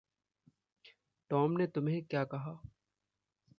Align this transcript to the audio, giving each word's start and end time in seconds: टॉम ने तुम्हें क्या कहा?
टॉम 1.31 1.51
ने 1.51 1.67
तुम्हें 1.67 2.01
क्या 2.05 2.23
कहा? 2.23 2.59